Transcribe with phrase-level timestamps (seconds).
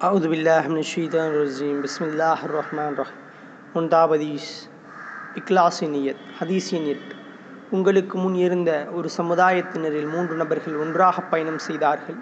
[0.00, 3.12] அவுது பில்லாஹின்ஷீதரஜீம் பிஸ்மில்லாஹ் ரஹ்மான் ரஹ்
[3.74, 4.48] முன்தாப் ஹதீஸ்
[5.34, 6.88] இக்லாசினியத் ஹதீசின்
[7.70, 12.18] உங்களுக்கு முன் இருந்த ஒரு சமுதாயத்தினரில் மூன்று நபர்கள் ஒன்றாக பயணம் செய்தார்கள்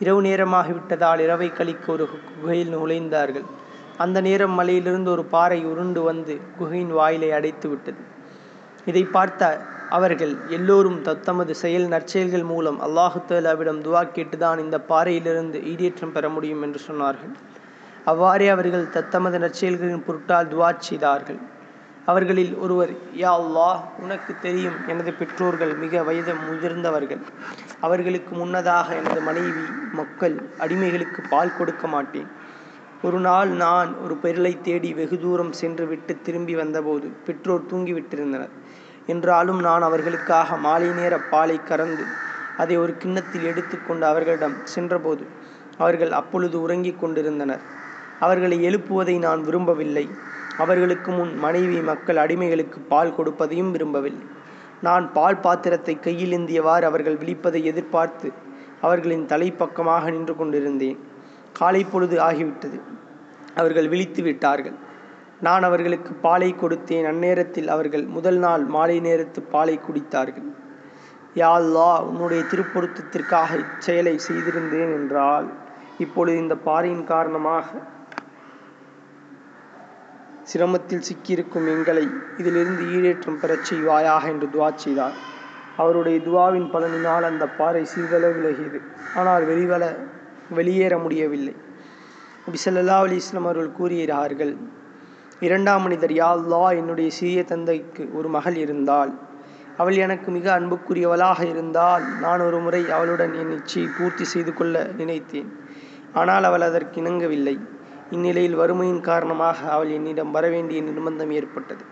[0.00, 3.44] இரவு நேரமாகிவிட்டதால் இரவை கழிக்க ஒரு குகையில் நுழைந்தார்கள்
[3.98, 8.02] அந்த நேரம் மலையிலிருந்து ஒரு பாறை உருண்டு வந்து குகையின் வாயிலை அடைத்து விட்டது
[8.84, 9.60] இதை பார்த்த
[9.96, 16.62] அவர்கள் எல்லோரும் தத்தமது செயல் நற்செயல்கள் மூலம் அல்லாஹு தாலாவிடம் துவா கேட்டுதான் இந்த பாறையிலிருந்து ஈடேற்றம் பெற முடியும்
[16.62, 17.32] என்று சொன்னார்கள்.
[18.04, 21.40] அவ்வாறே அவர்கள் தத்தமது நற்செயல்களின் பொருட்டால் துவா செய்தார்கள்.
[22.06, 27.22] அவர்களில் ஒருவர் யா அல்லாஹ் உனக்கு தெரியும் எனது பெற்றோர்கள் மிக வயது முதிர்ந்தவர்கள்.
[27.80, 32.30] அவர்களுக்கு முன்னதாக எனது மனைவி மக்கள் அடிமைகளுக்கு பால் கொடுக்க மாட்டேன்.
[33.02, 38.54] ஒரு நாள் நான் ஒரு பெருளை தேடி வெகு தூரம் சென்று விட்டு திரும்பி வந்தபோது பெற்றோர் தூங்கிவிட்டிருந்தனர்.
[39.06, 42.04] என்றாலும் நான் அவர்களுக்காக மாலை நேர பாலை கறந்து
[42.56, 45.26] அதை ஒரு கிண்ணத்தில் எடுத்துக்கொண்டு அவர்களிடம் சென்றபோது
[45.78, 47.60] அவர்கள் அப்பொழுது உறங்கிக் கொண்டிருந்தனர்.
[48.20, 50.08] அவர்களை எழுப்புவதை நான் விரும்பவில்லை.
[50.56, 54.26] அவர்களுக்கு முன் மனைவி மக்கள் அடிமைகளுக்கு பால் கொடுப்பதையும் விரும்பவில்லை.
[54.82, 58.32] நான் பால் பாத்திரத்தை கையில் ஏந்தியவாறு அவர்கள் விழிப்பதை எதிர்பார்த்து
[58.80, 60.98] அவர்களின் தலைப்பக்கமாக நின்று கொண்டிருந்தேன்.
[61.52, 62.80] காலை பொழுது ஆகிவிட்டது.
[63.54, 64.76] அவர்கள் விழித்து விட்டார்கள்.
[65.40, 67.06] நான் அவர்களுக்கு பாலை கொடுத்தேன்.
[67.10, 70.48] அந்நேரத்தில் அவர்கள் முதல் நாள் மாலை நேரத்து பாலை குடித்தார்கள்.
[71.34, 75.46] யா அல்லா உன்னுடைய திருப்பொருத்தத்திற்காக இச்செயலை செய்திருந்தேன் என்றால்
[75.98, 77.66] இப்பொழுது இந்த பாறையின் காரணமாக
[80.50, 82.04] சிரமத்தில் சிக்கியிருக்கும் எங்களை
[82.36, 85.16] இதிலிருந்து ஈடேற்றம் பெறச் செய்வாயாக என்று துவா செய்தார்.
[85.76, 88.80] அவருடைய துவாவின் பலனினால் அந்த பாறை சிறிதளவு விலகியது.
[89.14, 89.84] ஆனால் வெளிவல
[90.58, 91.54] வெளியேற முடியவில்லை.
[92.54, 94.52] பிசல்லா அலி இஸ்லாம் அவர்கள் கூறுகிறார்கள்
[95.46, 99.12] இரண்டாம் மனிதர் யாழ்லா என்னுடைய சிறிய தந்தைக்கு ஒரு மகள் இருந்தாள்.
[99.76, 105.48] அவள் எனக்கு மிக அன்புக்குரியவளாக இருந்தால் நான் ஒரு முறை அவளுடன் என் இச்சையை பூர்த்தி செய்து கொள்ள நினைத்தேன்.
[106.12, 107.54] ஆனால் அவள் அதற்கு இணங்கவில்லை.
[108.10, 111.84] இந்நிலையில் வறுமையின் காரணமாக அவள் என்னிடம் வரவேண்டிய நிர்பந்தம் ஏற்பட்டது.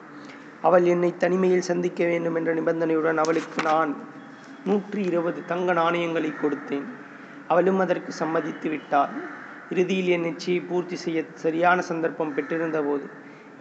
[0.61, 3.91] அவள் என்னை தனிமையில் சந்திக்க வேண்டும் என்ற நிபந்தனையுடன் அவளுக்கு நான்
[4.65, 6.87] நூற்றி இருபது தங்க நாணயங்களை கொடுத்தேன்.
[7.47, 9.15] அவளும் அதற்கு சம்மதித்து விட்டாள்.
[9.71, 13.07] இறுதியில் என் நிச்சயை பூர்த்தி செய்ய சரியான சந்தர்ப்பம் பெற்றிருந்த போது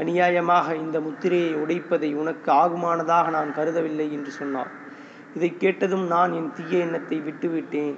[0.02, 4.72] அநியாயமாக இந்த முத்திரையை உடைப்பதை உனக்கு ஆகுமானதாக நான் கருதவில்லை என்று சொன்னார்.
[5.34, 7.96] இதை கேட்டதும் நான் என் தீய எண்ணத்தை விட்டுவிட்டேன்.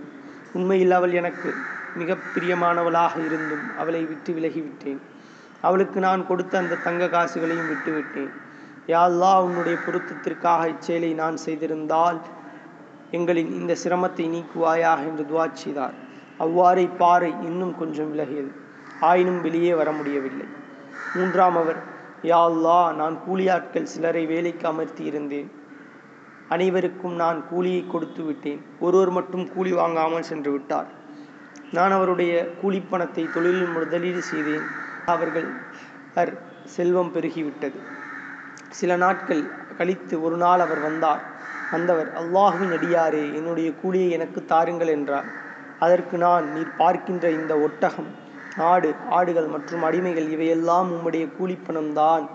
[0.54, 1.50] உண்மையில் அவள் எனக்கு
[1.96, 5.00] மிக பிரியமானவளாக இருந்தும் அவளை விட்டு விலகிவிட்டேன்.
[5.62, 8.32] அவளுக்கு நான் கொடுத்த அந்த தங்க காசுகளையும் விட்டுவிட்டேன்.
[8.88, 12.20] யாழ்லா உன்னுடைய பொருத்தத்திற்காக இச்செயலை நான் செய்திருந்தால்
[13.12, 15.96] எங்களின் இந்த சிரமத்தை நீக்குவாயாக என்று துவா செய்தார்.
[16.38, 18.52] அவ்வாறே பாறை இன்னும் கொஞ்சம் விலகியது.
[19.02, 20.48] ஆயினும் வெளியே வர முடியவில்லை.
[21.16, 21.80] மூன்றாம் அவர்
[22.24, 25.52] யா அல்லா நான் கூலியாட்கள் சிலரை வேலைக்கு அமர்த்தி இருந்தேன்.
[26.50, 28.62] அனைவருக்கும் நான் கூலியை கொடுத்து விட்டேன்.
[28.80, 30.88] ஒருவர் மட்டும் கூலி வாங்காமல் சென்று விட்டார்.
[31.72, 34.66] நான் அவருடைய கூலிப்பணத்தை தொழிலில் முதலீடு செய்தேன்.
[35.06, 35.48] அவர்கள்
[36.16, 36.34] அர்
[36.66, 37.80] செல்வம் பெருகிவிட்டது.
[38.70, 39.44] சில நாட்கள்
[39.78, 41.22] கழித்து ஒரு நாள் அவர் வந்தார்.
[41.72, 45.28] வந்தவர் அல்லாஹுவின் அடியாரே என்னுடைய கூலியை எனக்கு தாருங்கள் என்றார்.
[45.80, 48.10] அதற்கு நான் நீர் பார்க்கின்ற இந்த ஒட்டகம்
[48.60, 52.26] நாடு ஆடுகள் மற்றும் அடிமைகள் இவையெல்லாம் உம்முடைய கூலிப்பணம்தான்.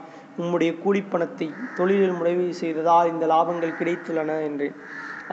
[0.42, 1.46] உம்முடைய கூலிப்பணத்தை
[1.78, 4.76] தொழிலில் முறைவு செய்ததால் இந்த லாபங்கள் கிடைத்துள்ளன என்றேன்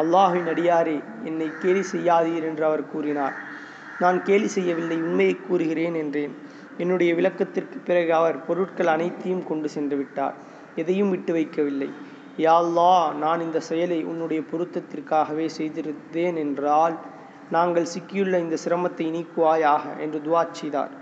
[0.02, 3.36] அல்லாஹின் அடியாரே என்னை கேலி செய்யாதீர் என்று அவர் கூறினார்.
[4.00, 6.34] நான் கேலி செய்யவில்லை உண்மையை கூறுகிறேன் என்றேன்.
[6.78, 10.36] என்னுடைய விளக்கத்திற்கு பிறகு அவர் பொருட்கள் அனைத்தையும் கொண்டு சென்று விட்டார்.
[10.76, 11.90] எதையும் விட்டு வைக்கவில்லை.
[12.38, 12.94] யாழ்லா
[13.24, 16.96] நான் இந்த செயலை உன்னுடைய பொருத்தத்திற்காகவே செய்திருந்தேன் என்றால்
[17.52, 20.94] நாங்கள் சிக்கியுள்ள இந்த சிரமத்தை நீக்குவாயாக என்று துவா செய்தார்.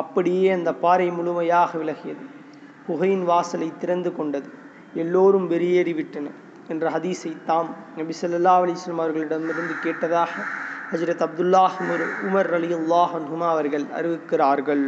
[0.00, 2.24] அப்படியே அந்த பாறை முழுமையாக விலகியது.
[2.86, 4.48] புகையின் வாசலை திறந்து கொண்டது.
[4.94, 10.32] எல்லோரும் வெளியேறிவிட்டனர் என்ற ஹதீஸை தாம் நபி சொல்லா அலிஸ்லாம் அவர்களிடமிருந்து கேட்டதாக
[10.92, 11.76] ஹஜரத் அப்துல்லாஹ்
[12.28, 14.84] உமர் அலி அல்லாஹ் ஹுமா அவர்கள் அறிவிக்கிறார்கள்.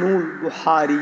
[0.00, 1.00] நூல் புஹாரி